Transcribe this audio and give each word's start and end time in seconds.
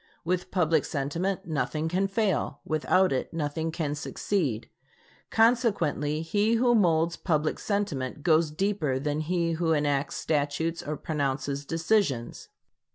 With 0.25 0.49
public 0.49 0.83
sentiment, 0.83 1.45
nothing 1.45 1.87
can 1.87 2.07
fail; 2.07 2.59
without 2.65 3.11
it 3.11 3.31
nothing 3.31 3.69
can 3.71 3.93
succeed. 3.93 4.67
Consequently, 5.29 6.23
he 6.23 6.55
who 6.55 6.73
molds 6.73 7.15
public 7.17 7.59
sentiment 7.59 8.23
goes 8.23 8.49
deeper 8.49 8.97
than 8.97 9.19
he 9.19 9.51
who 9.51 9.73
enacts 9.73 10.15
statutes 10.15 10.81
or 10.81 10.97
pronounces 10.97 11.65
decisions. 11.67 12.47